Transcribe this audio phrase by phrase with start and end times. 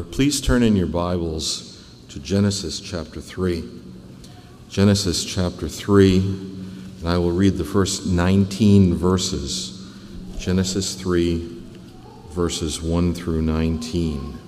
[0.00, 3.68] Please turn in your Bibles to Genesis chapter 3.
[4.70, 9.86] Genesis chapter 3, and I will read the first 19 verses.
[10.38, 11.62] Genesis 3,
[12.30, 14.38] verses 1 through 19.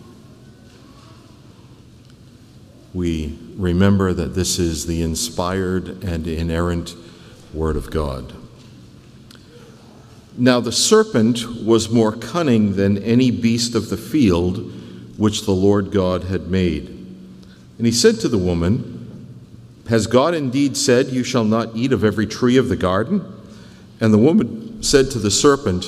[2.94, 6.94] We remember that this is the inspired and inerrant
[7.52, 8.32] Word of God.
[10.38, 14.80] Now the serpent was more cunning than any beast of the field
[15.16, 16.88] which the Lord God had made.
[17.78, 19.26] And he said to the woman,
[19.88, 23.24] Has God indeed said, You shall not eat of every tree of the garden?
[24.00, 25.86] And the woman said to the serpent,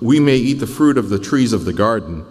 [0.00, 2.24] We may eat the fruit of the trees of the garden,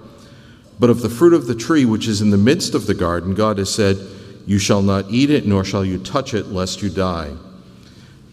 [0.79, 3.34] but of the fruit of the tree which is in the midst of the garden,
[3.34, 3.98] God has said,
[4.45, 7.34] You shall not eat it, nor shall you touch it, lest you die.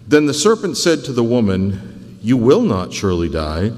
[0.06, 3.72] Then the serpent said to the woman, You will not surely die.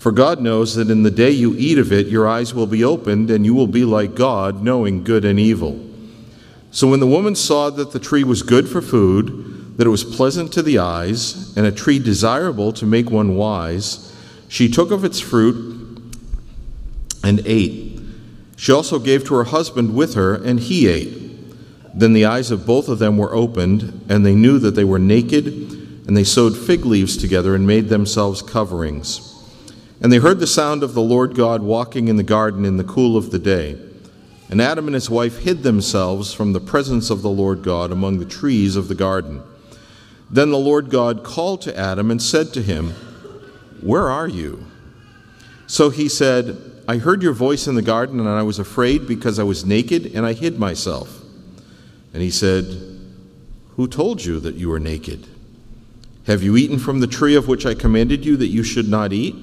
[0.00, 2.82] For God knows that in the day you eat of it, your eyes will be
[2.82, 5.78] opened, and you will be like God, knowing good and evil.
[6.70, 10.02] So when the woman saw that the tree was good for food, that it was
[10.02, 14.16] pleasant to the eyes, and a tree desirable to make one wise,
[14.48, 16.00] she took of its fruit
[17.22, 18.00] and ate.
[18.56, 21.18] She also gave to her husband with her, and he ate.
[21.92, 24.98] Then the eyes of both of them were opened, and they knew that they were
[24.98, 25.46] naked,
[26.06, 29.29] and they sewed fig leaves together and made themselves coverings.
[30.00, 32.84] And they heard the sound of the Lord God walking in the garden in the
[32.84, 33.78] cool of the day.
[34.48, 38.18] And Adam and his wife hid themselves from the presence of the Lord God among
[38.18, 39.42] the trees of the garden.
[40.30, 42.90] Then the Lord God called to Adam and said to him,
[43.82, 44.66] Where are you?
[45.66, 46.56] So he said,
[46.88, 50.06] I heard your voice in the garden, and I was afraid because I was naked,
[50.06, 51.20] and I hid myself.
[52.12, 52.64] And he said,
[53.76, 55.28] Who told you that you were naked?
[56.26, 59.12] Have you eaten from the tree of which I commanded you that you should not
[59.12, 59.36] eat?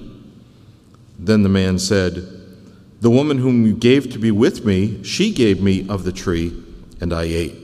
[1.18, 2.26] Then the man said,
[3.00, 6.52] The woman whom you gave to be with me, she gave me of the tree,
[7.00, 7.56] and I ate.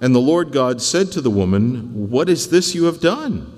[0.00, 3.52] And the Lord God said to the woman, What is this you have done?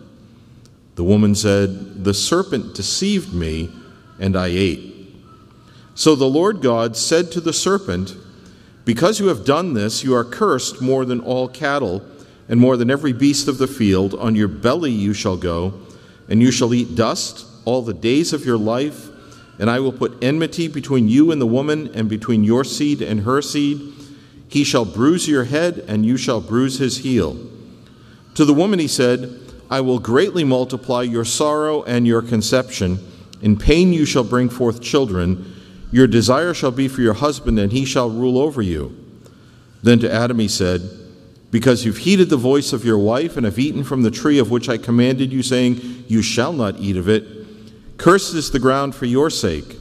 [0.97, 3.71] The woman said, The serpent deceived me,
[4.19, 4.89] and I ate.
[5.95, 8.15] So the Lord God said to the serpent,
[8.85, 12.03] Because you have done this, you are cursed more than all cattle,
[12.49, 14.15] and more than every beast of the field.
[14.15, 15.75] On your belly you shall go,
[16.29, 19.09] and you shall eat dust all the days of your life,
[19.59, 23.21] and I will put enmity between you and the woman, and between your seed and
[23.21, 23.81] her seed.
[24.49, 27.37] He shall bruise your head, and you shall bruise his heel.
[28.35, 29.39] To the woman he said,
[29.71, 32.99] I will greatly multiply your sorrow and your conception.
[33.41, 35.55] In pain you shall bring forth children.
[35.93, 38.97] Your desire shall be for your husband, and he shall rule over you.
[39.83, 40.83] Then to Adam he said,
[41.51, 44.51] Because you've heeded the voice of your wife, and have eaten from the tree of
[44.51, 47.40] which I commanded you, saying, You shall not eat of it.
[48.01, 49.77] Cursed is the ground for your sake.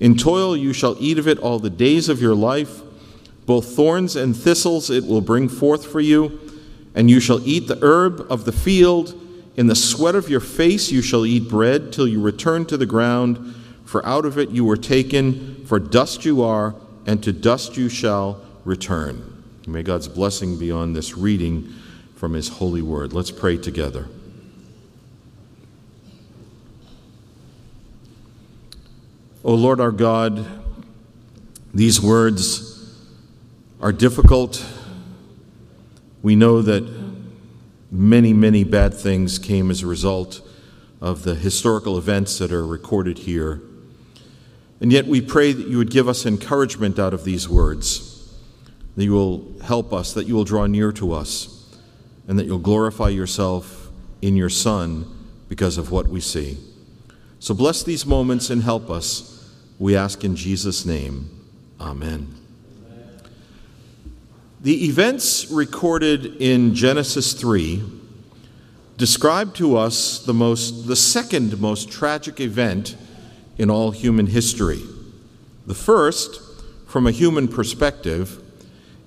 [0.00, 2.80] In toil you shall eat of it all the days of your life.
[3.46, 6.40] Both thorns and thistles it will bring forth for you,
[6.96, 9.14] and you shall eat the herb of the field.
[9.56, 12.86] In the sweat of your face you shall eat bread till you return to the
[12.86, 13.54] ground,
[13.84, 16.74] for out of it you were taken, for dust you are,
[17.06, 19.44] and to dust you shall return.
[19.68, 21.72] May God's blessing be on this reading
[22.16, 23.12] from his holy word.
[23.12, 24.08] Let's pray together.
[29.42, 30.44] O Lord our God,
[31.72, 32.94] these words
[33.80, 34.62] are difficult.
[36.20, 36.86] We know that
[37.90, 40.46] many, many bad things came as a result
[41.00, 43.62] of the historical events that are recorded here.
[44.78, 48.30] And yet we pray that you would give us encouragement out of these words,
[48.96, 51.78] that you will help us, that you will draw near to us,
[52.28, 53.90] and that you'll glorify yourself
[54.20, 55.06] in your Son
[55.48, 56.58] because of what we see.
[57.40, 59.50] So bless these moments and help us.
[59.78, 61.30] We ask in Jesus' name.
[61.80, 62.34] Amen.
[64.60, 67.82] The events recorded in Genesis 3
[68.98, 72.94] describe to us the, most, the second most tragic event
[73.56, 74.82] in all human history.
[75.66, 76.42] The first,
[76.86, 78.42] from a human perspective,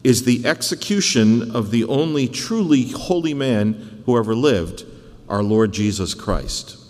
[0.03, 4.85] is the execution of the only truly holy man who ever lived,
[5.29, 6.82] our Lord Jesus Christ.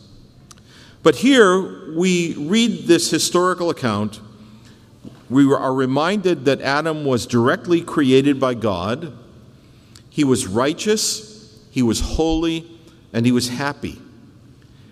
[1.04, 4.22] But here we read this historical account.
[5.30, 9.12] We are reminded that Adam was directly created by God.
[10.10, 12.66] He was righteous, he was holy,
[13.12, 14.00] and he was happy.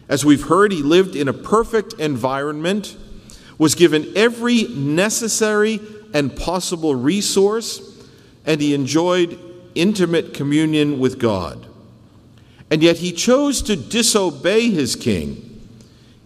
[0.10, 2.98] As we've heard, he lived in a perfect environment,
[3.58, 5.80] was given every necessary
[6.14, 8.04] and possible resource,
[8.46, 9.40] and he enjoyed
[9.76, 11.68] intimate communion with God.
[12.70, 15.51] And yet he chose to disobey his king.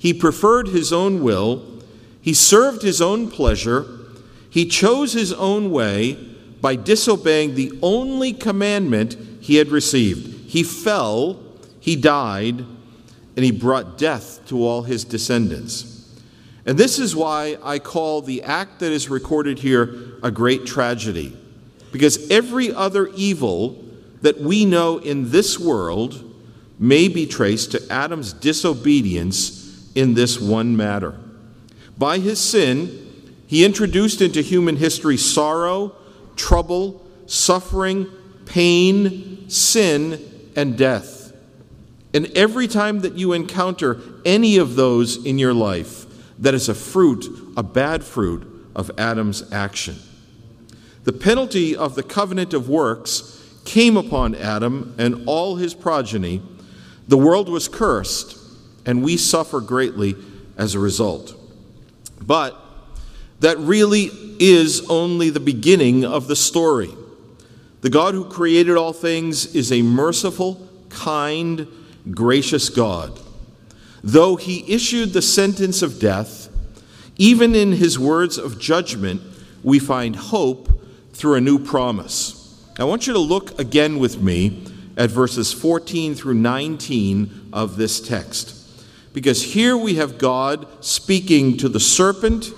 [0.06, 1.64] He preferred his own will,
[2.22, 3.88] he served his own pleasure,
[4.52, 6.14] He chose his own way
[6.62, 10.48] by disobeying the only commandment he had received.
[10.48, 11.40] He fell,
[11.80, 12.60] he died,
[13.36, 16.08] and he brought death to all his descendants.
[16.68, 21.36] And this is why I call the act that is recorded here a great tragedy.
[21.92, 23.84] Because every other evil
[24.22, 26.32] that we know in this world
[26.78, 29.65] may be traced to Adam's disobedience
[29.96, 31.18] in this one matter.
[31.98, 35.96] By his sin, he introduced into human history sorrow,
[36.36, 38.08] trouble, suffering,
[38.46, 40.20] pain, sin,
[40.56, 41.34] and death.
[42.14, 46.06] And every time that you encounter any of those in your life,
[46.40, 47.26] that is a fruit,
[47.58, 49.96] a bad fruit of Adam's action.
[51.04, 56.42] The penalty of the covenant of works came upon Adam and all his progeny.
[57.08, 58.38] The world was cursed,
[58.86, 60.16] and we suffer greatly
[60.58, 61.34] as a result.
[62.22, 62.60] But
[63.40, 64.10] that really
[64.40, 66.92] is only the beginning of the story.
[67.82, 71.68] The God who created all things is a merciful, kind,
[72.12, 73.20] gracious God.
[74.04, 76.50] Though he issued the sentence of death,
[77.18, 79.22] even in his words of judgment,
[79.64, 80.70] we find hope
[81.14, 82.64] through a new promise.
[82.78, 84.66] I want you to look again with me
[84.98, 88.55] at verses 14 through 19 of this text.
[89.16, 92.52] Because here we have God speaking to the serpent,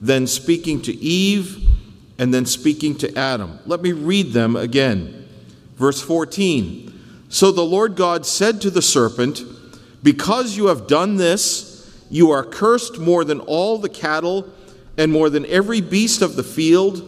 [0.00, 1.68] then speaking to Eve,
[2.16, 3.58] and then speaking to Adam.
[3.66, 5.28] Let me read them again.
[5.74, 9.42] Verse 14 So the Lord God said to the serpent,
[10.04, 14.48] Because you have done this, you are cursed more than all the cattle
[14.96, 17.02] and more than every beast of the field.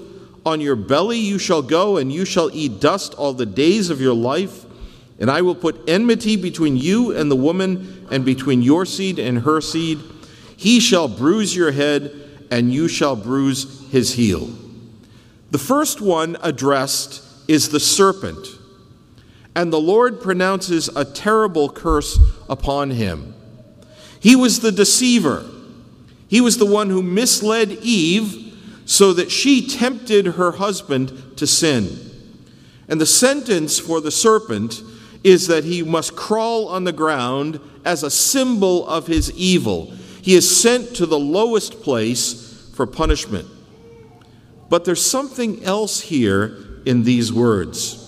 [0.44, 4.00] On your belly you shall go, and you shall eat dust all the days of
[4.00, 4.64] your life.
[5.20, 9.40] And I will put enmity between you and the woman, and between your seed and
[9.40, 9.98] her seed.
[10.56, 12.12] He shall bruise your head,
[12.50, 14.50] and you shall bruise his heel.
[15.50, 18.46] The first one addressed is the serpent.
[19.54, 22.18] And the Lord pronounces a terrible curse
[22.48, 23.34] upon him.
[24.20, 25.48] He was the deceiver,
[26.28, 28.44] he was the one who misled Eve
[28.84, 31.88] so that she tempted her husband to sin.
[32.88, 34.82] And the sentence for the serpent
[35.24, 39.92] is that he must crawl on the ground as a symbol of his evil.
[40.22, 43.48] He is sent to the lowest place for punishment.
[44.68, 48.04] But there's something else here in these words.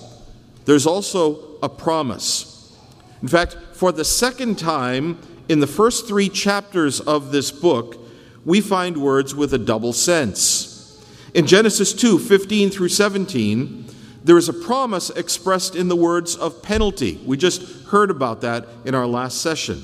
[0.65, 2.77] There's also a promise.
[3.23, 5.19] In fact, for the second time
[5.49, 7.97] in the first three chapters of this book,
[8.45, 11.05] we find words with a double sense.
[11.35, 13.80] In Genesis 2 15 through 17,
[14.25, 17.21] there is a promise expressed in the words of penalty.
[17.25, 19.83] We just heard about that in our last session.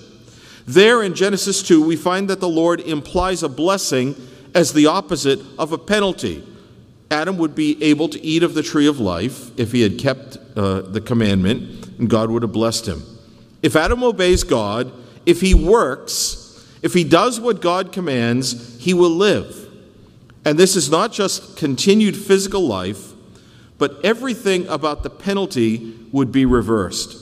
[0.66, 4.14] There in Genesis 2, we find that the Lord implies a blessing
[4.54, 6.44] as the opposite of a penalty.
[7.10, 10.38] Adam would be able to eat of the tree of life if he had kept
[10.56, 13.02] uh, the commandment, and God would have blessed him.
[13.62, 14.92] If Adam obeys God,
[15.24, 19.68] if he works, if he does what God commands, he will live.
[20.44, 23.12] And this is not just continued physical life,
[23.78, 27.16] but everything about the penalty would be reversed.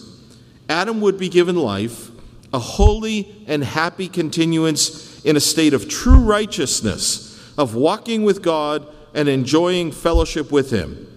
[0.69, 2.11] Adam would be given life,
[2.53, 8.87] a holy and happy continuance in a state of true righteousness, of walking with God
[9.15, 11.11] and enjoying fellowship with Him.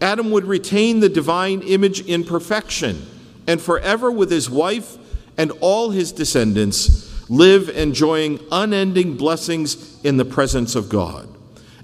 [0.00, 3.06] Adam would retain the divine image in perfection
[3.46, 4.96] and forever with his wife
[5.36, 11.28] and all his descendants live enjoying unending blessings in the presence of God.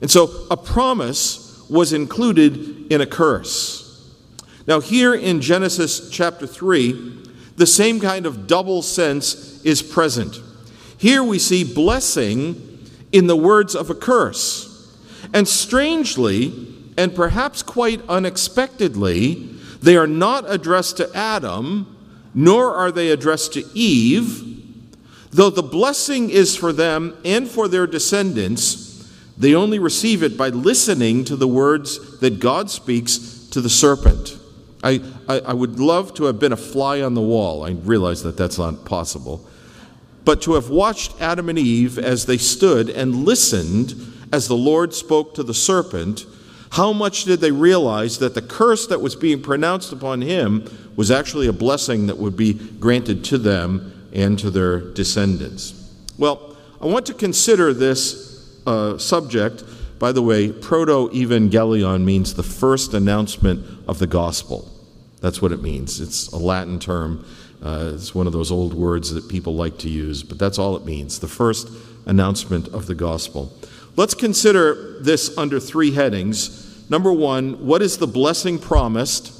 [0.00, 3.82] And so a promise was included in a curse.
[4.66, 7.24] Now, here in Genesis chapter 3,
[7.56, 10.40] the same kind of double sense is present.
[10.98, 14.96] Here we see blessing in the words of a curse.
[15.32, 16.52] And strangely,
[16.96, 19.34] and perhaps quite unexpectedly,
[19.82, 21.96] they are not addressed to Adam,
[22.34, 24.56] nor are they addressed to Eve,
[25.36, 28.85] Though the blessing is for them and for their descendants,
[29.38, 34.38] they only receive it by listening to the words that God speaks to the serpent.
[34.82, 37.64] I, I, I, would love to have been a fly on the wall.
[37.64, 39.46] I realize that that's not possible.
[40.24, 43.94] But to have watched Adam and Eve as they stood and listened
[44.32, 46.26] as the Lord spoke to the serpent,
[46.70, 51.10] how much did they realize that the curse that was being pronounced upon him was
[51.10, 55.92] actually a blessing that would be granted to them and to their descendants.
[56.18, 58.35] Well, I want to consider this
[58.66, 59.64] uh, subject.
[59.98, 64.70] By the way, proto evangelium means the first announcement of the gospel.
[65.20, 66.00] That's what it means.
[66.00, 67.24] It's a Latin term.
[67.62, 70.76] Uh, it's one of those old words that people like to use, but that's all
[70.76, 71.70] it means the first
[72.04, 73.52] announcement of the gospel.
[73.96, 76.90] Let's consider this under three headings.
[76.90, 79.32] Number one, what is the blessing promised?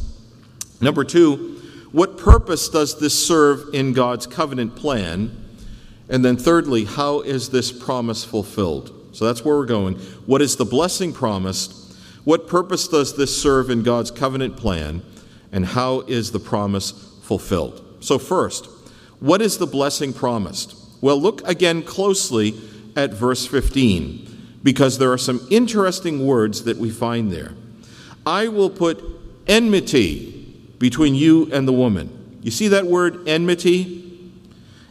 [0.80, 1.60] Number two,
[1.92, 5.44] what purpose does this serve in God's covenant plan?
[6.08, 8.95] And then thirdly, how is this promise fulfilled?
[9.16, 9.94] So that's where we're going.
[10.26, 11.96] What is the blessing promised?
[12.24, 15.00] What purpose does this serve in God's covenant plan?
[15.50, 16.90] And how is the promise
[17.22, 17.82] fulfilled?
[18.00, 18.68] So, first,
[19.20, 20.76] what is the blessing promised?
[21.00, 22.60] Well, look again closely
[22.94, 27.54] at verse 15 because there are some interesting words that we find there.
[28.26, 29.02] I will put
[29.46, 30.32] enmity
[30.78, 32.38] between you and the woman.
[32.42, 34.30] You see that word enmity?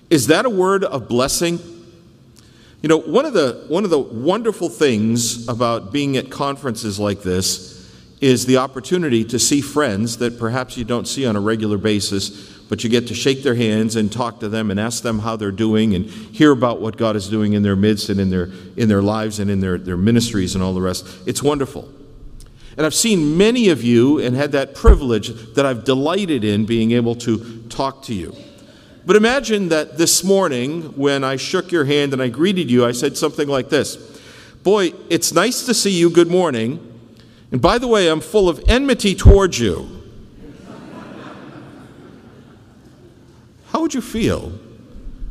[0.10, 1.60] Is that a word of blessing?
[2.82, 7.24] You know, one of the one of the wonderful things about being at conferences like
[7.24, 7.76] this
[8.22, 12.30] is the opportunity to see friends that perhaps you don't see on a regular basis,
[12.70, 15.36] but you get to shake their hands and talk to them and ask them how
[15.36, 18.50] they're doing and hear about what God is doing in their midst and in their
[18.78, 21.08] in their lives and in their, their ministries and all the rest.
[21.26, 21.90] It's wonderful.
[22.78, 26.92] And I've seen many of you and had that privilege that I've delighted in being
[26.92, 28.36] able to talk to you.
[29.06, 32.92] But imagine that this morning, when I shook your hand and I greeted you, I
[32.92, 33.98] said something like this
[34.64, 36.10] Boy, it's nice to see you.
[36.10, 36.92] Good morning.
[37.52, 40.02] And by the way, I'm full of enmity towards you.
[43.68, 44.52] How would you feel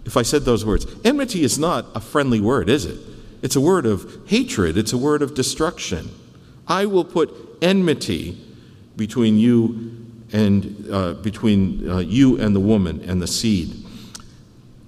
[0.04, 0.87] if I said those words?
[1.04, 3.00] Enmity is not a friendly word, is it?
[3.43, 6.11] It's a word of hatred, it's a word of destruction.
[6.69, 8.40] I will put enmity
[8.97, 13.85] between you and uh, between uh, you and the woman and the seed.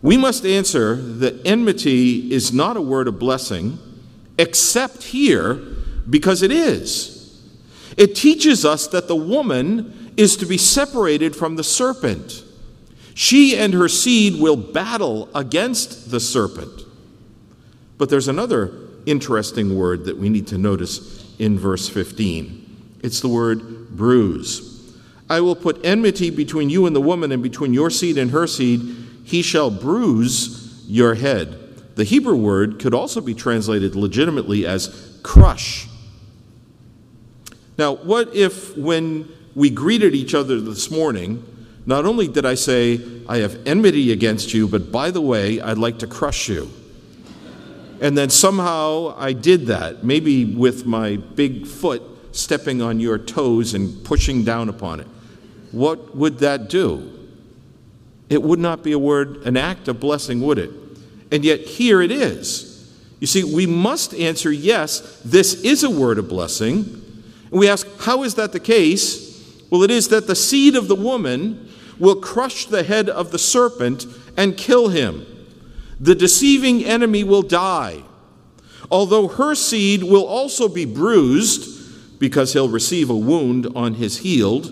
[0.02, 3.78] We must answer that enmity is not a word of blessing,
[4.38, 5.54] except here
[6.08, 7.42] because it is.
[7.96, 12.44] It teaches us that the woman is to be separated from the serpent.
[13.14, 16.82] She and her seed will battle against the serpent.
[17.98, 18.72] But there's another
[19.06, 22.64] interesting word that we need to notice in verse 15
[23.02, 24.75] it's the word bruise.
[25.28, 28.46] I will put enmity between you and the woman, and between your seed and her
[28.46, 28.80] seed.
[29.24, 31.96] He shall bruise your head.
[31.96, 35.88] The Hebrew word could also be translated legitimately as crush.
[37.76, 41.44] Now, what if when we greeted each other this morning,
[41.86, 45.78] not only did I say, I have enmity against you, but by the way, I'd
[45.78, 46.70] like to crush you?
[48.00, 52.02] And then somehow I did that, maybe with my big foot
[52.32, 55.06] stepping on your toes and pushing down upon it
[55.76, 57.12] what would that do?
[58.30, 60.70] It would not be a word, an act of blessing, would it?
[61.30, 62.90] And yet here it is.
[63.20, 66.78] You see, we must answer yes, this is a word of blessing.
[67.50, 69.60] And we ask, how is that the case?
[69.68, 71.68] Well, it is that the seed of the woman
[71.98, 75.26] will crush the head of the serpent and kill him.
[76.00, 78.02] The deceiving enemy will die,
[78.90, 84.62] although her seed will also be bruised because he'll receive a wound on his heel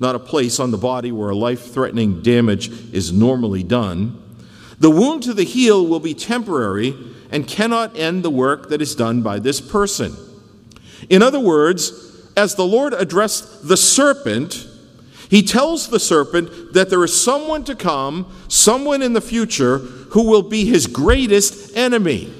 [0.00, 4.22] not a place on the body where a life threatening damage is normally done.
[4.78, 6.94] The wound to the heel will be temporary
[7.30, 10.14] and cannot end the work that is done by this person.
[11.10, 14.66] In other words, as the Lord addressed the serpent,
[15.28, 20.28] he tells the serpent that there is someone to come, someone in the future, who
[20.28, 22.32] will be his greatest enemy,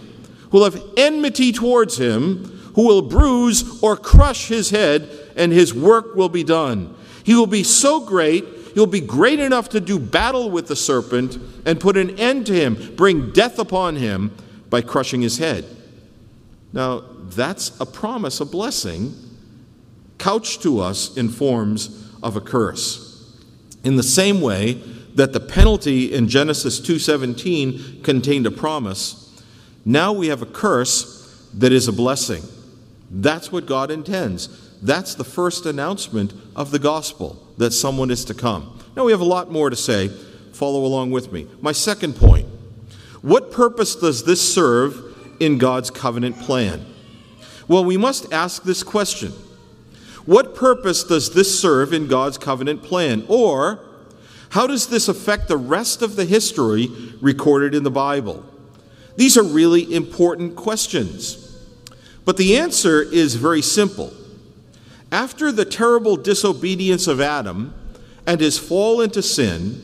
[0.51, 5.75] who will have enmity towards him, who will bruise or crush his head, and his
[5.75, 6.95] work will be done.
[7.29, 8.43] He will be so great,
[8.73, 12.55] he'll be great enough to do battle with the serpent and put an end to
[12.55, 14.35] him, bring death upon him
[14.71, 15.67] by crushing his head.
[16.73, 19.15] Now, that's a promise, a blessing,
[20.17, 23.31] couched to us in forms of a curse.
[23.85, 24.83] In the same way
[25.15, 29.39] that the penalty in Genesis 2:17 contained a promise,
[29.85, 32.43] now we have a curse that is a blessing.
[33.11, 34.49] That's what God intends.
[34.83, 38.79] That's the first announcement of the gospel that someone is to come.
[38.97, 40.09] Now, we have a lot more to say.
[40.53, 41.47] Follow along with me.
[41.61, 42.49] My second point
[43.23, 46.87] what purpose does this serve in God's covenant plan?
[47.67, 49.33] Well, we must ask this question
[50.25, 53.25] What purpose does this serve in God's covenant plan?
[53.29, 53.81] Or,
[54.51, 56.89] how does this affect the rest of the history
[57.21, 58.45] recorded in the Bible?
[59.17, 61.45] These are really important questions.
[62.25, 64.13] But the answer is very simple.
[65.11, 67.75] After the terrible disobedience of Adam
[68.27, 69.83] and his fall into sin,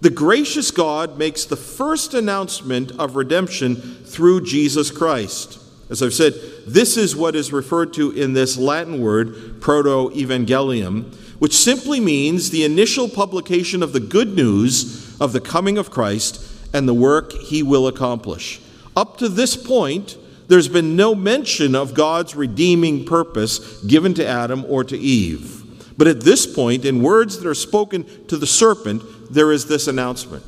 [0.00, 5.58] the gracious God makes the first announcement of redemption through Jesus Christ.
[5.90, 6.34] As I've said,
[6.66, 12.50] this is what is referred to in this Latin word, proto evangelium, which simply means
[12.50, 16.40] the initial publication of the good news of the coming of Christ
[16.72, 18.60] and the work he will accomplish.
[18.96, 24.64] Up to this point, There's been no mention of God's redeeming purpose given to Adam
[24.68, 25.62] or to Eve.
[25.96, 29.86] But at this point, in words that are spoken to the serpent, there is this
[29.86, 30.44] announcement.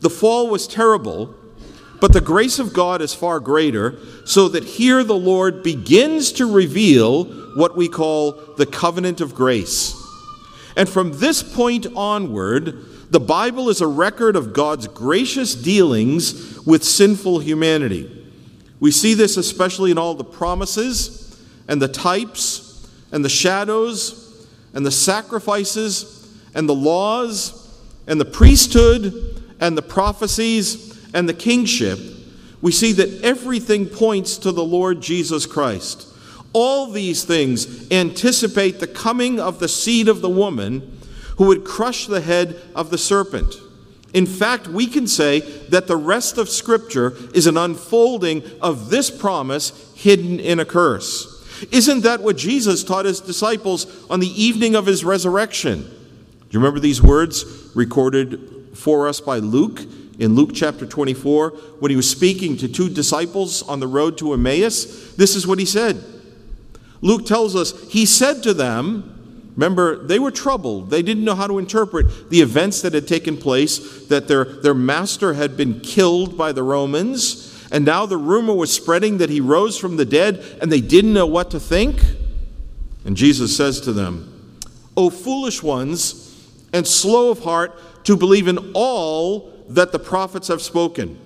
[0.00, 1.34] The fall was terrible,
[2.00, 6.50] but the grace of God is far greater, so that here the Lord begins to
[6.50, 7.24] reveal
[7.56, 9.94] what we call the covenant of grace.
[10.76, 16.84] And from this point onward, the Bible is a record of God's gracious dealings with
[16.84, 18.19] sinful humanity.
[18.80, 24.84] We see this especially in all the promises and the types and the shadows and
[24.84, 27.56] the sacrifices and the laws
[28.06, 31.98] and the priesthood and the prophecies and the kingship.
[32.62, 36.08] We see that everything points to the Lord Jesus Christ.
[36.52, 40.98] All these things anticipate the coming of the seed of the woman
[41.36, 43.54] who would crush the head of the serpent.
[44.12, 49.10] In fact, we can say that the rest of Scripture is an unfolding of this
[49.10, 51.36] promise hidden in a curse.
[51.70, 55.82] Isn't that what Jesus taught his disciples on the evening of his resurrection?
[55.82, 59.80] Do you remember these words recorded for us by Luke
[60.18, 64.32] in Luke chapter 24 when he was speaking to two disciples on the road to
[64.32, 65.14] Emmaus?
[65.14, 66.02] This is what he said.
[67.02, 69.19] Luke tells us, He said to them,
[69.60, 70.88] Remember, they were troubled.
[70.88, 74.72] They didn't know how to interpret the events that had taken place, that their, their
[74.72, 79.38] master had been killed by the Romans, and now the rumor was spreading that he
[79.38, 82.00] rose from the dead, and they didn't know what to think.
[83.04, 84.56] And Jesus says to them,
[84.96, 90.62] O foolish ones, and slow of heart to believe in all that the prophets have
[90.62, 91.20] spoken.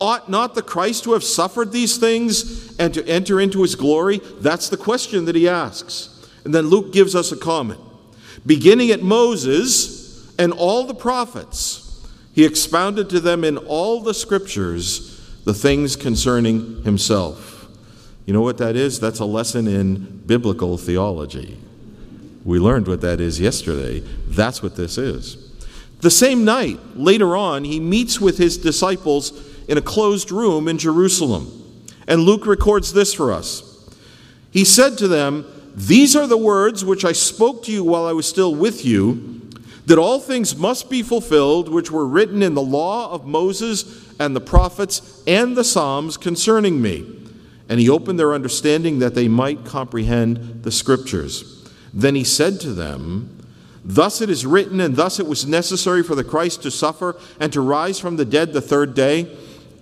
[0.00, 4.20] Ought not the Christ to have suffered these things and to enter into his glory?
[4.40, 6.09] That's the question that he asks.
[6.44, 7.80] And then Luke gives us a comment.
[8.46, 15.20] Beginning at Moses and all the prophets, he expounded to them in all the scriptures
[15.44, 17.68] the things concerning himself.
[18.26, 19.00] You know what that is?
[19.00, 21.58] That's a lesson in biblical theology.
[22.44, 24.00] We learned what that is yesterday.
[24.28, 25.36] That's what this is.
[26.00, 29.32] The same night, later on, he meets with his disciples
[29.68, 31.56] in a closed room in Jerusalem.
[32.06, 33.66] And Luke records this for us.
[34.50, 38.12] He said to them, these are the words which I spoke to you while I
[38.12, 39.40] was still with you,
[39.86, 44.36] that all things must be fulfilled which were written in the law of Moses and
[44.36, 47.16] the prophets and the Psalms concerning me.
[47.68, 51.68] And he opened their understanding that they might comprehend the scriptures.
[51.92, 53.36] Then he said to them,
[53.84, 57.52] Thus it is written, and thus it was necessary for the Christ to suffer and
[57.52, 59.34] to rise from the dead the third day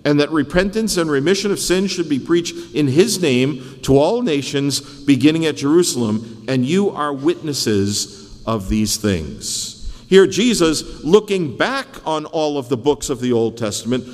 [0.05, 4.21] and that repentance and remission of sins should be preached in his name to all
[4.21, 9.75] nations, beginning at Jerusalem, and you are witnesses of these things.
[10.07, 14.05] Here, Jesus, looking back on all of the books of the Old Testament,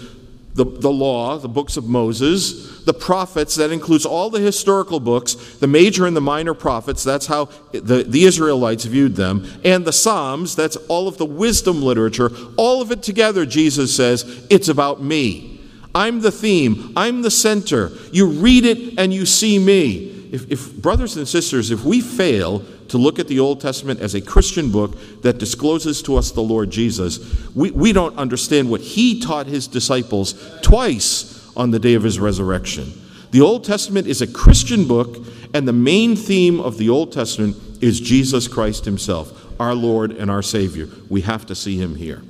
[0.55, 5.33] the, the law, the books of Moses, the prophets, that includes all the historical books,
[5.33, 9.91] the major and the minor prophets, that's how the, the Israelites viewed them, and the
[9.93, 15.03] Psalms, that's all of the wisdom literature, all of it together, Jesus says, it's about
[15.03, 15.54] me.
[15.95, 17.91] I'm the theme, I'm the center.
[18.11, 20.11] You read it and you see me.
[20.31, 24.13] If, if, brothers and sisters, if we fail to look at the Old Testament as
[24.13, 27.19] a Christian book that discloses to us the Lord Jesus,
[27.55, 32.19] we, we don't understand what he taught his disciples twice on the day of his
[32.19, 32.91] resurrection.
[33.31, 37.55] The Old Testament is a Christian book, and the main theme of the Old Testament
[37.81, 40.89] is Jesus Christ himself, our Lord and our Savior.
[41.09, 42.21] We have to see him here.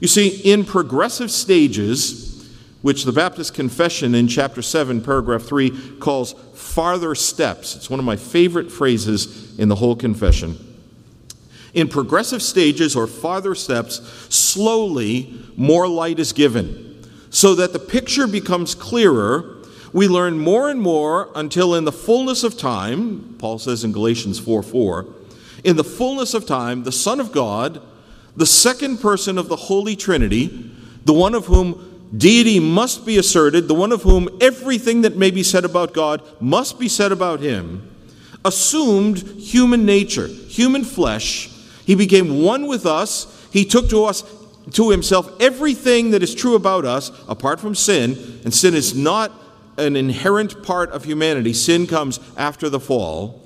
[0.00, 2.27] You see, in progressive stages,
[2.82, 7.74] which the Baptist Confession in chapter 7, paragraph 3, calls farther steps.
[7.74, 10.64] It's one of my favorite phrases in the whole confession.
[11.74, 14.00] In progressive stages or farther steps,
[14.34, 16.88] slowly more light is given
[17.30, 19.56] so that the picture becomes clearer.
[19.92, 24.38] We learn more and more until, in the fullness of time, Paul says in Galatians
[24.38, 25.06] 4 4,
[25.64, 27.82] in the fullness of time, the Son of God,
[28.36, 30.70] the second person of the Holy Trinity,
[31.04, 35.30] the one of whom Deity must be asserted, the one of whom everything that may
[35.30, 37.94] be said about God must be said about him,
[38.44, 41.50] assumed human nature, human flesh.
[41.84, 43.48] He became one with us.
[43.52, 44.24] He took to us
[44.72, 49.32] to himself everything that is true about us apart from sin, and sin is not
[49.76, 51.52] an inherent part of humanity.
[51.52, 53.42] Sin comes after the fall.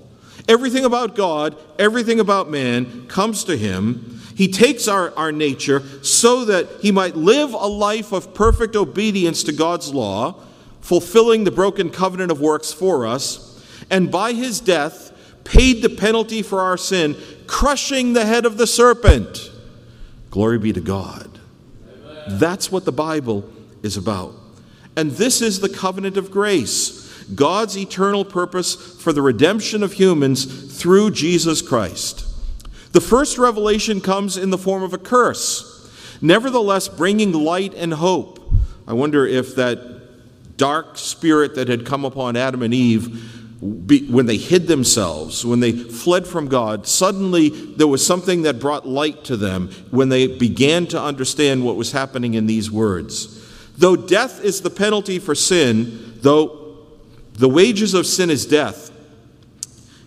[0.48, 4.21] Everything about God, everything about man comes to him.
[4.34, 9.42] He takes our, our nature so that he might live a life of perfect obedience
[9.44, 10.40] to God's law,
[10.80, 13.48] fulfilling the broken covenant of works for us,
[13.90, 15.12] and by his death
[15.44, 17.16] paid the penalty for our sin,
[17.46, 19.50] crushing the head of the serpent.
[20.30, 21.38] Glory be to God.
[21.86, 22.38] Amen.
[22.38, 23.48] That's what the Bible
[23.82, 24.34] is about.
[24.96, 27.00] And this is the covenant of grace
[27.34, 32.26] God's eternal purpose for the redemption of humans through Jesus Christ.
[32.92, 38.38] The first revelation comes in the form of a curse, nevertheless, bringing light and hope.
[38.86, 44.36] I wonder if that dark spirit that had come upon Adam and Eve when they
[44.36, 49.36] hid themselves, when they fled from God, suddenly there was something that brought light to
[49.36, 53.40] them when they began to understand what was happening in these words.
[53.78, 56.76] Though death is the penalty for sin, though
[57.34, 58.90] the wages of sin is death,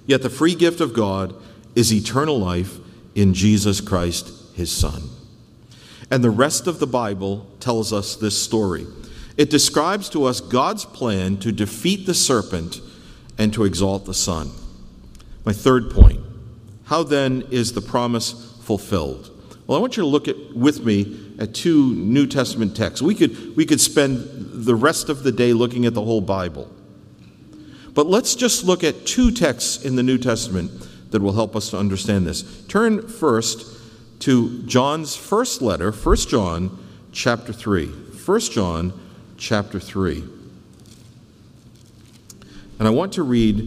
[0.05, 1.33] yet the free gift of God
[1.75, 2.77] is eternal life
[3.13, 5.03] in Jesus Christ, his Son.
[6.09, 8.85] And the rest of the Bible tells us this story.
[9.37, 12.79] It describes to us God's plan to defeat the serpent
[13.37, 14.51] and to exalt the Son.
[15.43, 16.21] My third point
[16.85, 19.31] how then is the promise fulfilled?
[19.65, 23.01] Well, I want you to look at, with me at two New Testament texts.
[23.01, 24.27] We could, we could spend
[24.65, 26.71] the rest of the day looking at the whole Bible.
[27.95, 30.71] But let's just look at two texts in the New Testament
[31.15, 32.43] that will help us to understand this.
[32.65, 33.79] Turn first
[34.19, 36.77] to John's first letter, 1 John
[37.13, 37.87] chapter 3.
[37.87, 38.91] 1 John
[39.37, 40.25] chapter 3.
[42.79, 43.61] And I want to read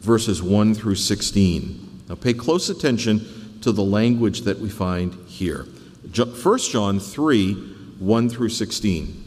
[0.00, 2.02] verses 1 through 16.
[2.10, 5.64] Now, pay close attention to the language that we find here.
[6.14, 7.54] 1 John 3
[8.00, 9.24] 1 through 16.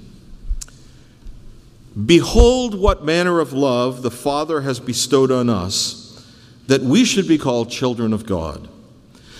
[2.06, 6.05] Behold, what manner of love the Father has bestowed on us,
[6.68, 8.68] that we should be called children of God.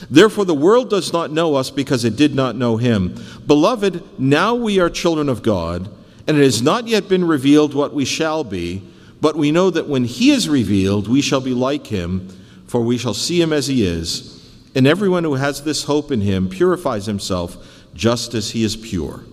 [0.10, 3.16] Therefore, the world does not know us because it did not know him.
[3.48, 5.90] Beloved, now we are children of God,
[6.28, 8.84] and it has not yet been revealed what we shall be.
[9.22, 12.28] But we know that when he is revealed, we shall be like him,
[12.68, 14.32] for we shall see him as he is.
[14.76, 17.58] And everyone who has this hope in him purifies himself
[17.96, 19.24] just as he is pure.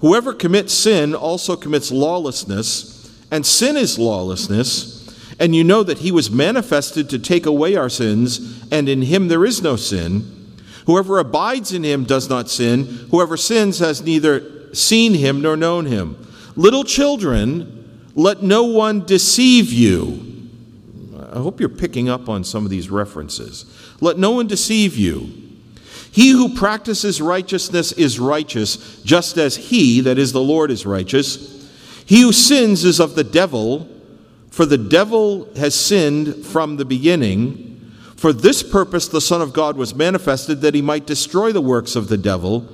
[0.00, 4.97] Whoever commits sin also commits lawlessness, and sin is lawlessness.
[5.40, 9.28] And you know that he was manifested to take away our sins, and in him
[9.28, 10.56] there is no sin.
[10.86, 12.84] Whoever abides in him does not sin.
[13.10, 16.16] Whoever sins has neither seen him nor known him.
[16.56, 20.48] Little children, let no one deceive you.
[21.30, 23.64] I hope you're picking up on some of these references.
[24.00, 25.30] Let no one deceive you.
[26.10, 31.70] He who practices righteousness is righteous, just as he, that is the Lord, is righteous.
[32.06, 33.88] He who sins is of the devil,
[34.58, 37.92] for the devil has sinned from the beginning.
[38.16, 41.94] For this purpose the Son of God was manifested, that he might destroy the works
[41.94, 42.68] of the devil.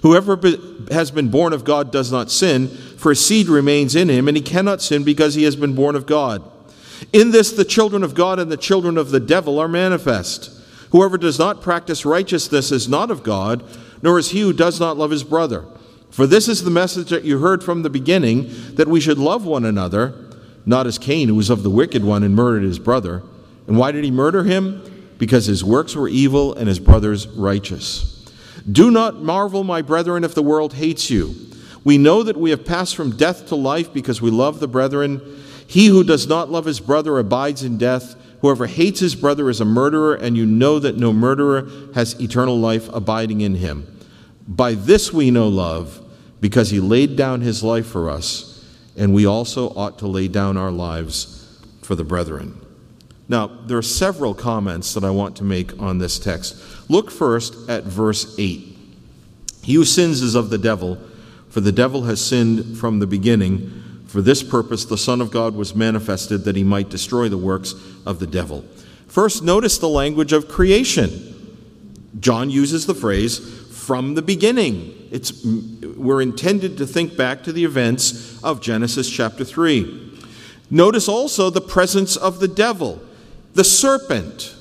[0.00, 0.40] Whoever
[0.90, 4.38] has been born of God does not sin, for his seed remains in him, and
[4.38, 6.42] he cannot sin because he has been born of God.
[7.12, 10.50] In this, the children of God and the children of the devil are manifest.
[10.92, 13.62] Whoever does not practice righteousness is not of God,
[14.00, 15.66] nor is he who does not love his brother.
[16.10, 19.44] For this is the message that you heard from the beginning, that we should love
[19.44, 20.24] one another,
[20.68, 23.22] not as Cain, who was of the wicked one and murdered his brother.
[23.66, 25.14] And why did he murder him?
[25.16, 28.14] Because his works were evil and his brother's righteous.
[28.70, 31.34] Do not marvel, my brethren, if the world hates you.
[31.84, 35.22] We know that we have passed from death to life because we love the brethren.
[35.66, 38.14] He who does not love his brother abides in death.
[38.42, 42.58] Whoever hates his brother is a murderer, and you know that no murderer has eternal
[42.58, 43.86] life abiding in him.
[44.46, 46.04] By this we know love,
[46.42, 48.57] because he laid down his life for us,
[48.98, 52.60] and we also ought to lay down our lives for the brethren.
[53.28, 56.56] Now, there are several comments that I want to make on this text.
[56.90, 58.76] Look first at verse 8.
[59.62, 60.98] He who sins is of the devil,
[61.48, 64.02] for the devil has sinned from the beginning.
[64.06, 67.74] For this purpose the Son of God was manifested that he might destroy the works
[68.06, 68.64] of the devil.
[69.06, 71.34] First, notice the language of creation.
[72.18, 73.38] John uses the phrase
[73.88, 75.08] from the beginning.
[75.10, 80.20] It's, we're intended to think back to the events of Genesis chapter 3.
[80.70, 83.00] Notice also the presence of the devil
[83.54, 84.54] the serpent,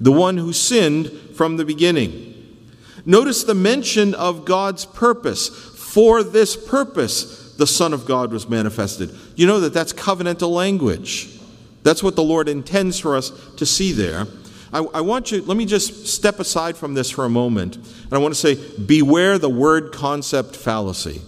[0.00, 2.56] the one who sinned from the beginning.
[3.04, 5.50] Notice the mention of God's purpose.
[5.50, 9.14] For this purpose, the Son of God was manifested.
[9.36, 11.38] You know that that's covenantal language.
[11.82, 14.26] That's what the Lord intends for us to see there.
[14.72, 17.76] I, I, want you, let me just step aside from this for a moment.
[17.76, 21.22] And I want to say, beware the word concept fallacy.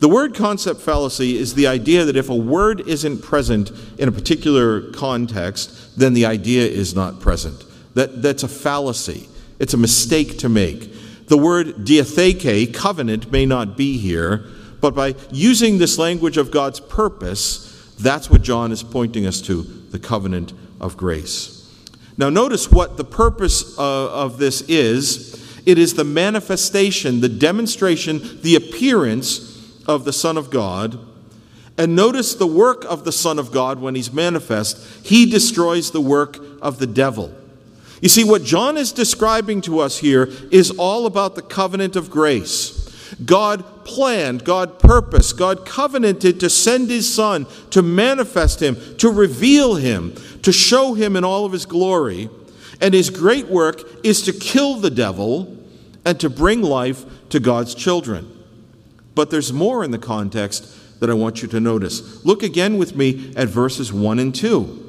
[0.00, 4.12] The word concept fallacy is the idea that if a word isn't present in a
[4.12, 7.64] particular context, then the idea is not present.
[7.94, 9.28] That, that's a fallacy.
[9.58, 11.26] It's a mistake to make.
[11.26, 14.44] The word diatheke, covenant, may not be here,
[14.80, 19.62] but by using this language of God's purpose, that's what John is pointing us to
[19.62, 21.57] the covenant of grace.
[22.18, 28.40] Now, notice what the purpose of, of this is it is the manifestation, the demonstration,
[28.42, 30.98] the appearance of the Son of God.
[31.76, 35.06] And notice the work of the Son of God when he's manifest.
[35.06, 37.32] He destroys the work of the devil.
[38.00, 42.10] You see, what John is describing to us here is all about the covenant of
[42.10, 42.77] grace.
[43.24, 49.76] God planned, God purposed, God covenanted to send his Son to manifest him, to reveal
[49.76, 52.28] him, to show him in all of his glory.
[52.80, 55.56] And his great work is to kill the devil
[56.04, 58.30] and to bring life to God's children.
[59.14, 62.24] But there's more in the context that I want you to notice.
[62.24, 64.84] Look again with me at verses 1 and 2.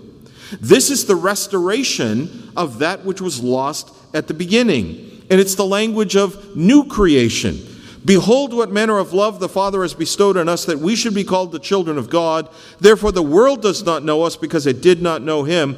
[0.60, 5.24] This is the restoration of that which was lost at the beginning.
[5.30, 7.60] And it's the language of new creation.
[8.06, 11.26] Behold, what manner of love the Father has bestowed on us that we should be
[11.26, 12.48] called the children of God.
[12.80, 15.78] Therefore, the world does not know us because it did not know him.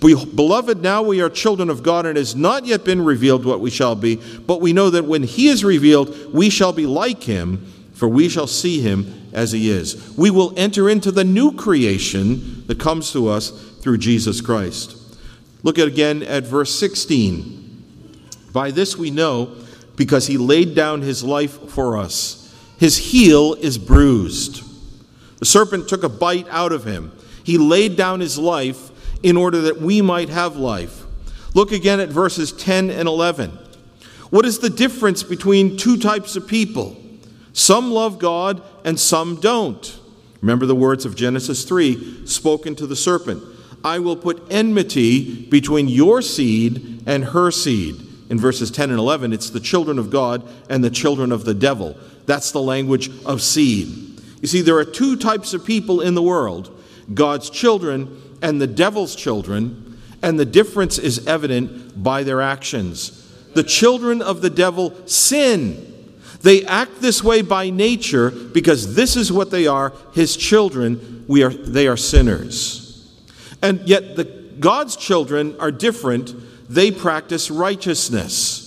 [0.00, 3.60] Beloved, now we are children of God, and it has not yet been revealed what
[3.60, 4.16] we shall be.
[4.16, 8.28] But we know that when he is revealed, we shall be like him, for we
[8.28, 10.16] shall see him as he is.
[10.16, 14.96] We will enter into the new creation that comes to us through Jesus Christ.
[15.62, 17.60] Look at again at verse 16.
[18.52, 19.56] By this we know
[19.96, 22.54] because he laid down his life for us.
[22.78, 24.64] His heel is bruised.
[25.38, 27.12] The serpent took a bite out of him.
[27.44, 28.90] He laid down his life
[29.22, 31.04] in order that we might have life.
[31.54, 33.50] Look again at verses 10 and 11.
[34.30, 36.96] What is the difference between two types of people?
[37.52, 39.98] Some love God and some don't.
[40.40, 43.44] Remember the words of Genesis 3 spoken to the serpent
[43.84, 49.32] I will put enmity between your seed and her seed in verses 10 and 11,
[49.32, 51.96] it's the children of God and the children of the devil.
[52.26, 53.88] That's the language of seed.
[54.40, 56.78] You see, there are two types of people in the world
[57.14, 63.18] God's children and the devil's children, and the difference is evident by their actions.
[63.54, 65.88] The children of the devil sin.
[66.40, 71.24] They act this way by nature because this is what they are, his children.
[71.28, 73.12] We are, they are sinners.
[73.62, 76.34] And yet, the, God's children are different
[76.74, 78.60] they practice righteousness.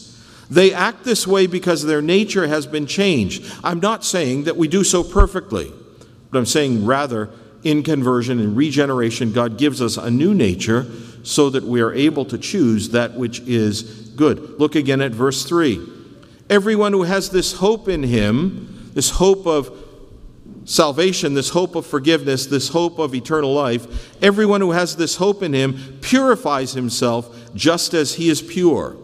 [0.50, 3.52] They act this way because their nature has been changed.
[3.64, 5.72] I'm not saying that we do so perfectly,
[6.30, 7.30] but I'm saying rather
[7.64, 10.86] in conversion and regeneration, God gives us a new nature
[11.24, 13.82] so that we are able to choose that which is
[14.16, 14.60] good.
[14.60, 15.80] Look again at verse 3.
[16.48, 19.85] Everyone who has this hope in him, this hope of
[20.66, 25.42] salvation, this hope of forgiveness, this hope of eternal life, everyone who has this hope
[25.42, 28.98] in him purifies himself just as he is pure.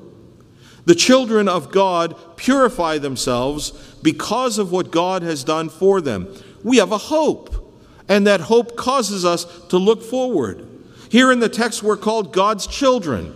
[0.85, 3.71] The children of God purify themselves
[4.01, 6.27] because of what God has done for them.
[6.63, 10.67] We have a hope, and that hope causes us to look forward.
[11.09, 13.35] Here in the text, we're called God's children.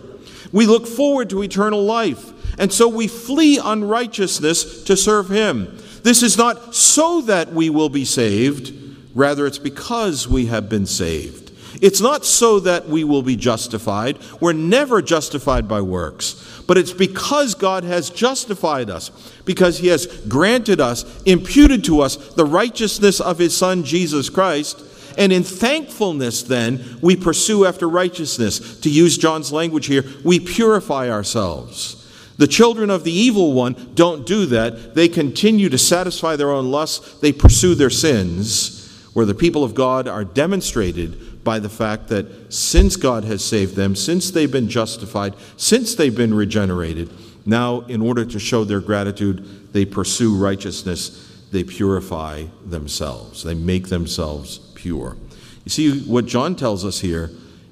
[0.52, 5.78] We look forward to eternal life, and so we flee unrighteousness to serve Him.
[6.06, 8.72] This is not so that we will be saved,
[9.12, 11.50] rather, it's because we have been saved.
[11.82, 14.20] It's not so that we will be justified.
[14.40, 16.62] We're never justified by works.
[16.68, 19.10] But it's because God has justified us,
[19.44, 24.84] because He has granted us, imputed to us the righteousness of His Son, Jesus Christ.
[25.18, 28.78] And in thankfulness, then, we pursue after righteousness.
[28.82, 31.95] To use John's language here, we purify ourselves.
[32.38, 34.94] The children of the evil one don't do that.
[34.94, 39.74] They continue to satisfy their own lusts, they pursue their sins, where the people of
[39.74, 44.68] God are demonstrated by the fact that since God has saved them, since they've been
[44.68, 47.10] justified, since they've been regenerated,
[47.48, 53.88] now, in order to show their gratitude, they pursue righteousness, they purify themselves, they make
[53.88, 55.16] themselves pure.
[55.64, 57.30] You see, what John tells us here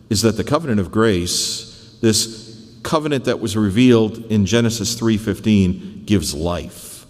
[0.08, 2.43] is that the covenant of grace, this
[2.84, 7.06] covenant that was revealed in Genesis 3:15 gives life.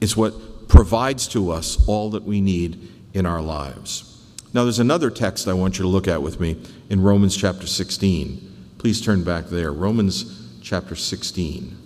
[0.00, 4.04] It's what provides to us all that we need in our lives.
[4.52, 6.56] Now there's another text I want you to look at with me
[6.88, 8.50] in Romans chapter 16.
[8.78, 9.72] Please turn back there.
[9.72, 11.76] Romans chapter 16.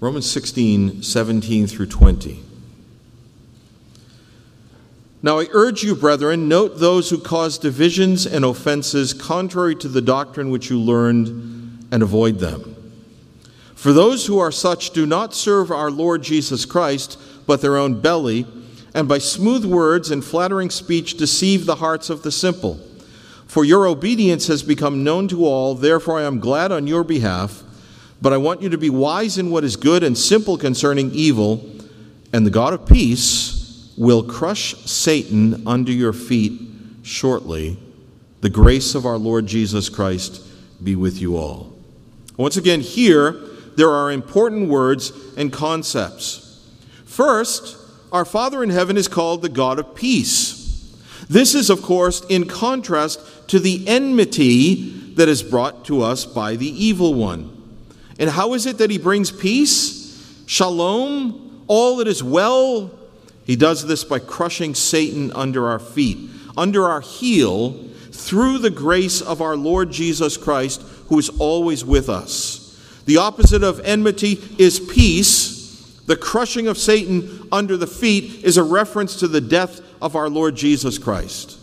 [0.00, 2.47] Romans 16, 17 through 20.
[5.20, 10.00] Now I urge you, brethren, note those who cause divisions and offenses contrary to the
[10.00, 12.76] doctrine which you learned, and avoid them.
[13.74, 18.00] For those who are such do not serve our Lord Jesus Christ, but their own
[18.00, 18.46] belly,
[18.94, 22.78] and by smooth words and flattering speech deceive the hearts of the simple.
[23.46, 27.64] For your obedience has become known to all, therefore I am glad on your behalf.
[28.20, 31.68] But I want you to be wise in what is good and simple concerning evil,
[32.32, 33.57] and the God of peace
[33.98, 36.60] will crush Satan under your feet
[37.02, 37.76] shortly.
[38.40, 40.42] The grace of our Lord Jesus Christ
[40.82, 41.76] be with you all.
[42.36, 43.32] Once again, here
[43.76, 46.64] there are important words and concepts.
[47.04, 47.76] First,
[48.12, 50.94] our Father in heaven is called the God of peace.
[51.28, 56.54] This is, of course, in contrast to the enmity that is brought to us by
[56.54, 57.54] the evil one.
[58.20, 60.44] And how is it that he brings peace?
[60.46, 62.92] Shalom, all that is well.
[63.48, 66.18] He does this by crushing Satan under our feet,
[66.54, 67.72] under our heel,
[68.12, 72.78] through the grace of our Lord Jesus Christ, who is always with us.
[73.06, 75.98] The opposite of enmity is peace.
[76.04, 80.28] The crushing of Satan under the feet is a reference to the death of our
[80.28, 81.58] Lord Jesus Christ.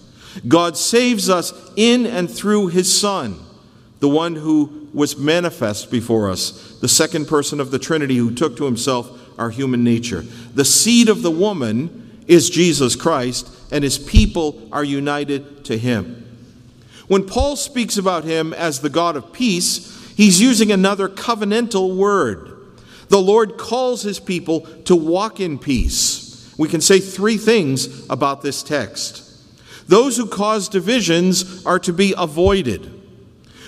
[0.48, 3.40] God saves us in and through his Son,
[4.00, 8.58] the one who was manifest before us, the second person of the Trinity who took
[8.58, 10.22] to himself our human nature.
[10.54, 16.22] The seed of the woman is Jesus Christ, and his people are united to him.
[17.08, 22.52] When Paul speaks about him as the God of peace, he's using another covenantal word.
[23.10, 26.54] The Lord calls his people to walk in peace.
[26.58, 29.22] We can say three things about this text.
[29.88, 32.92] Those who cause divisions are to be avoided.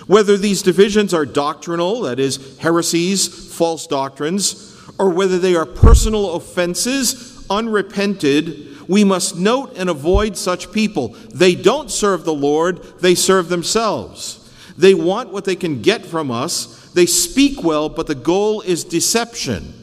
[0.07, 4.66] Whether these divisions are doctrinal, that is, heresies, false doctrines,
[4.99, 11.09] or whether they are personal offenses, unrepented, we must note and avoid such people.
[11.33, 14.43] They don't serve the Lord, they serve themselves.
[14.77, 16.91] They want what they can get from us.
[16.91, 19.73] They speak well, but the goal is deception,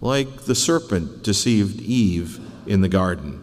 [0.00, 3.42] like the serpent deceived Eve in the garden.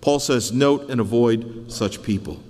[0.00, 2.42] Paul says, Note and avoid such people.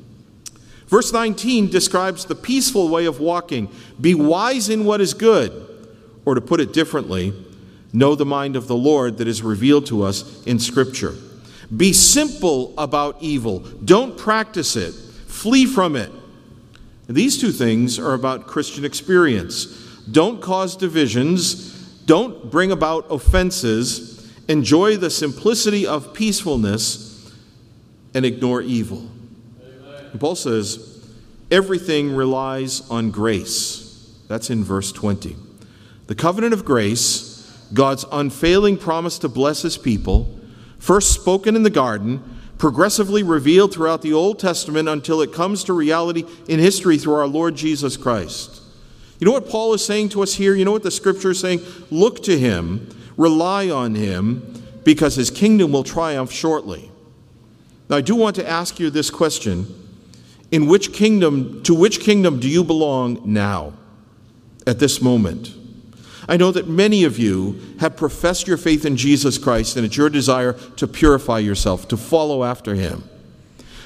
[0.86, 3.70] Verse 19 describes the peaceful way of walking.
[4.00, 5.66] Be wise in what is good.
[6.24, 7.32] Or to put it differently,
[7.92, 11.14] know the mind of the Lord that is revealed to us in Scripture.
[11.76, 13.60] Be simple about evil.
[13.60, 14.92] Don't practice it.
[14.92, 16.10] Flee from it.
[17.08, 19.66] These two things are about Christian experience.
[20.10, 21.72] Don't cause divisions.
[22.06, 24.30] Don't bring about offenses.
[24.48, 27.32] Enjoy the simplicity of peacefulness
[28.14, 29.08] and ignore evil.
[30.18, 31.04] Paul says,
[31.50, 34.12] everything relies on grace.
[34.26, 35.36] That's in verse 20.
[36.08, 37.29] The covenant of grace,
[37.72, 40.38] God's unfailing promise to bless his people,
[40.78, 42.22] first spoken in the garden,
[42.58, 47.26] progressively revealed throughout the Old Testament until it comes to reality in history through our
[47.26, 48.60] Lord Jesus Christ.
[49.18, 50.54] You know what Paul is saying to us here?
[50.54, 51.60] You know what the scripture is saying?
[51.90, 56.90] Look to him, rely on him, because his kingdom will triumph shortly.
[57.88, 59.66] Now, I do want to ask you this question
[60.50, 63.74] In which kingdom, to which kingdom do you belong now,
[64.66, 65.54] at this moment?
[66.30, 69.96] I know that many of you have professed your faith in Jesus Christ, and it's
[69.96, 73.02] your desire to purify yourself, to follow after him.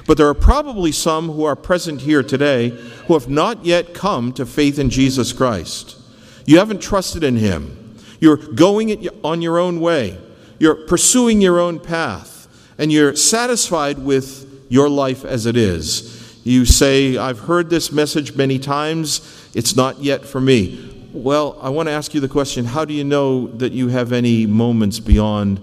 [0.06, 2.68] But there are probably some who are present here today
[3.06, 5.96] who have not yet come to faith in Jesus Christ.
[6.44, 7.96] You haven't trusted in him.
[8.20, 10.18] You're going on your own way.
[10.58, 16.38] You're pursuing your own path, and you're satisfied with your life as it is.
[16.44, 20.93] You say, I've heard this message many times, it's not yet for me.
[21.14, 24.12] Well, I want to ask you the question how do you know that you have
[24.12, 25.60] any moments beyond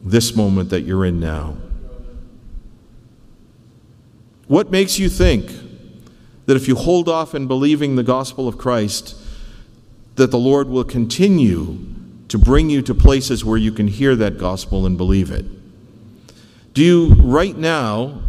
[0.00, 1.56] this moment that you're in now?
[4.46, 5.50] What makes you think
[6.46, 9.16] that if you hold off in believing the gospel of Christ,
[10.14, 11.78] that the Lord will continue
[12.28, 15.44] to bring you to places where you can hear that gospel and believe it?
[16.74, 18.22] Do you right now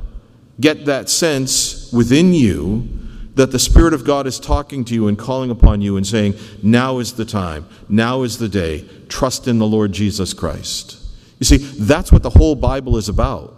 [0.60, 2.90] get that sense within you
[3.36, 6.36] that the Spirit of God is talking to you and calling upon you and saying,
[6.62, 11.00] Now is the time, now is the day, trust in the Lord Jesus Christ.
[11.40, 13.56] You see, that's what the whole Bible is about.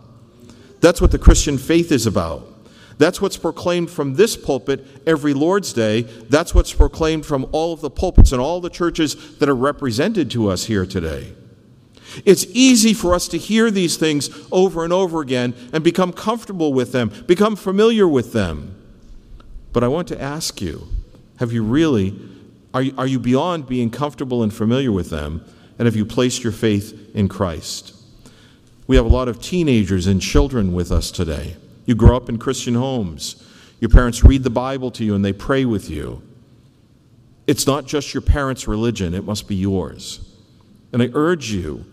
[0.82, 2.48] That's what the Christian faith is about.
[2.98, 6.04] That's what's proclaimed from this pulpit every Lord's Day.
[6.04, 10.32] That's what's proclaimed from all of the pulpits and all the churches that are represented
[10.32, 11.34] to us here today.
[12.24, 16.72] It's easy for us to hear these things over and over again and become comfortable
[16.72, 18.76] with them, become familiar with them.
[19.76, 20.88] But I want to ask you
[21.36, 22.18] have you really,
[22.74, 25.44] are you, are you beyond being comfortable and familiar with them?
[25.78, 27.94] And have you placed your faith in Christ?
[28.88, 31.58] We have a lot of teenagers and children with us today.
[31.86, 33.46] You grow up in Christian homes.
[33.82, 36.22] Your parents read the Bible to you and they pray with you.
[37.46, 40.26] It's not just your parents' religion, it must be yours.
[40.94, 41.84] And I urge you,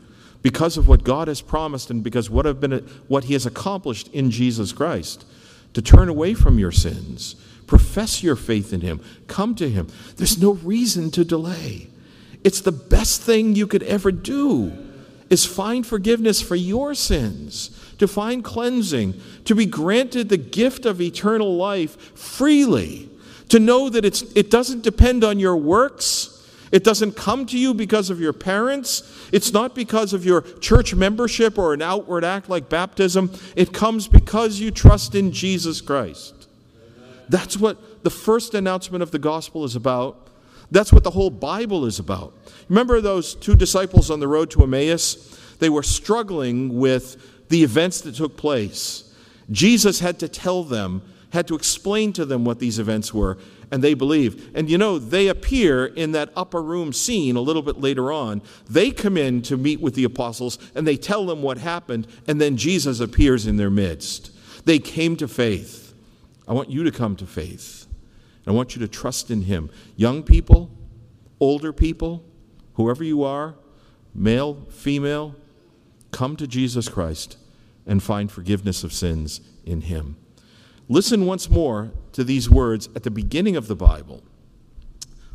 [0.41, 4.07] because of what God has promised and because what, have been, what He has accomplished
[4.13, 5.25] in Jesus Christ,
[5.75, 7.37] to turn away from your sins
[7.73, 9.01] Profess your faith in Him.
[9.29, 9.89] Come to Him.
[10.17, 11.89] There's no reason to delay.
[12.45, 14.77] It's the best thing you could ever do
[15.31, 21.01] is find forgiveness for your sins, to find cleansing, to be granted the gift of
[21.01, 23.09] eternal life freely,
[23.49, 26.32] To know that it's, it doesn't depend on your works.
[26.73, 29.29] It doesn't come to you because of your parents.
[29.31, 33.31] It's not because of your church membership or an outward act like baptism.
[33.55, 36.49] It comes because you trust in Jesus Christ.
[37.29, 40.29] That's what the first announcement of the gospel is about.
[40.71, 42.33] That's what the whole Bible is about.
[42.71, 45.39] Remember those two disciples on the road to Emmaus?
[45.59, 49.15] They were struggling with the events that took place.
[49.51, 53.37] Jesus had to tell them, had to explain to them what these events were,
[53.73, 54.55] and they believe.
[54.55, 58.43] And you know, they appear in that upper room scene a little bit later on.
[58.69, 62.41] They come in to meet with the apostles and they tell them what happened, and
[62.41, 64.31] then Jesus appears in their midst.
[64.67, 65.95] They came to faith.
[66.47, 67.87] I want you to come to faith.
[68.47, 69.71] I want you to trust in Him.
[69.97, 70.71] Young people,
[71.41, 72.25] older people,
[72.75, 73.55] whoever you are,
[74.15, 75.35] male, female,
[76.11, 77.39] come to Jesus Christ
[77.87, 80.17] and find forgiveness of sins in Him.
[80.89, 84.23] Listen once more to these words at the beginning of the Bible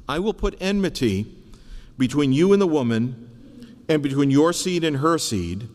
[0.08, 1.26] I will put enmity
[1.98, 3.28] between you and the woman,
[3.90, 5.68] and between your seed and her seed.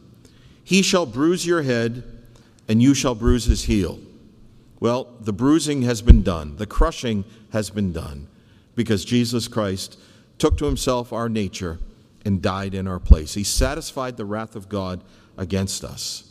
[0.63, 2.05] He shall bruise your head,
[2.69, 3.99] and you shall bruise his heel.
[4.81, 8.29] Well, the bruising has been done, the crushing has been done,
[8.75, 9.99] because Jesus Christ
[10.39, 11.79] took to himself our nature
[12.25, 13.35] and died in our place.
[13.35, 15.03] He satisfied the wrath of God
[15.37, 16.29] against us.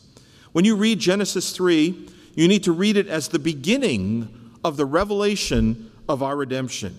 [0.53, 4.85] When you read Genesis 3, you need to read it as the beginning of the
[4.85, 6.97] revelation of our redemption.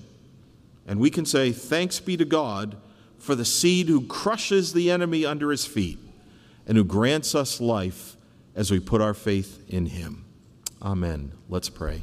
[0.87, 2.77] And we can say, Thanks be to God
[3.19, 5.99] for the seed who crushes the enemy under his feet
[6.67, 8.17] and who grants us life
[8.55, 10.25] as we put our faith in him.
[10.83, 11.33] Amen.
[11.49, 12.03] Let's pray.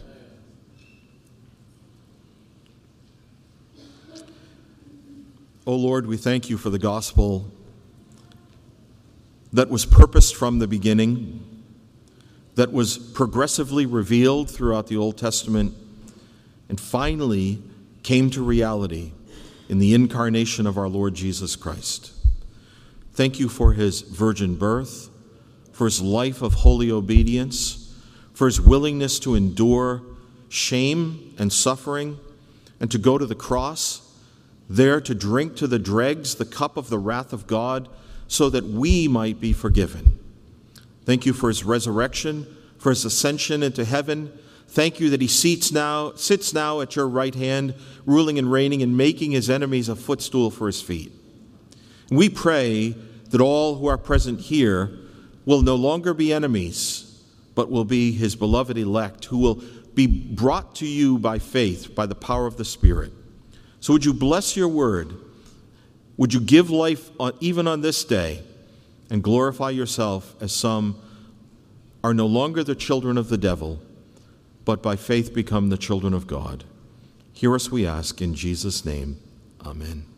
[5.68, 7.51] O oh Lord, we thank you for the gospel
[9.53, 11.49] that was purposed from the beginning
[12.56, 15.74] that was progressively revealed throughout the Old Testament
[16.68, 17.62] and finally
[18.04, 19.12] came to reality
[19.68, 22.12] in the incarnation of our Lord Jesus Christ.
[23.14, 25.10] Thank you for his virgin birth,
[25.74, 27.93] for his life of holy obedience,
[28.34, 30.02] for his willingness to endure
[30.47, 32.18] shame and suffering,
[32.80, 34.02] and to go to the cross,
[34.70, 37.89] there to drink to the dregs the cup of the wrath of God,
[38.28, 40.18] so that we might be forgiven.
[41.10, 42.45] Thank you for his resurrection,
[42.78, 44.32] for his ascension into heaven.
[44.68, 47.74] Thank you that he sits now, sits now at your right hand,
[48.05, 51.12] ruling and reigning and making his enemies a footstool for his feet.
[52.12, 52.89] We pray
[53.32, 54.99] that all who are present here
[55.45, 57.24] will no longer be enemies,
[57.55, 59.64] but will be his beloved elect, who will
[59.95, 63.12] be brought to you by faith, by the power of the Spirit.
[63.80, 65.16] So would you bless your word?
[66.18, 68.43] Would you give life on, even on this day?
[69.10, 70.99] And glorify yourself as some
[72.03, 73.82] are no longer the children of the devil,
[74.66, 76.64] but by faith become the children of God.
[77.34, 79.18] Hear us, we ask, in Jesus' name.
[79.66, 80.09] Amen.